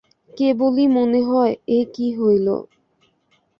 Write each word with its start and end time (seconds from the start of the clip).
কেবলই 0.33 0.85
মনে 0.87 1.21
হয়, 1.23 1.53
এ 1.69 1.79
কী 1.93 2.07
হইল! 2.15 2.47